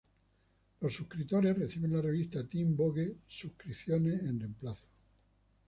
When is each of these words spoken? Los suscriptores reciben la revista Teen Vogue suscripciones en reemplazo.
Los 0.79 0.95
suscriptores 0.95 1.55
reciben 1.55 1.93
la 1.93 2.01
revista 2.01 2.43
Teen 2.47 2.75
Vogue 2.75 3.17
suscripciones 3.27 4.23
en 4.23 4.39
reemplazo. 4.39 4.87